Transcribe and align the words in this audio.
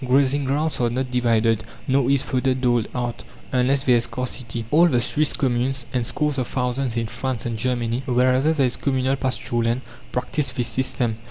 Grazing 0.03 0.45
grounds 0.45 0.81
are 0.81 0.89
not 0.89 1.11
divided, 1.11 1.63
nor 1.87 2.09
is 2.09 2.23
fodder 2.23 2.55
doled 2.55 2.87
out, 2.95 3.21
unless 3.51 3.83
there 3.83 3.97
is 3.97 4.05
scarcity. 4.05 4.65
All 4.71 4.87
the 4.87 4.99
Swiss 4.99 5.33
communes, 5.33 5.85
and 5.93 6.03
scores 6.03 6.39
of 6.39 6.47
thousands 6.47 6.97
in 6.97 7.05
France 7.05 7.45
and 7.45 7.55
Germany, 7.55 8.01
wherever 8.07 8.51
there 8.51 8.65
is 8.65 8.77
communal 8.77 9.15
pasture 9.15 9.57
land, 9.57 9.81
practise 10.11 10.49
this 10.53 10.65
system. 10.65 11.17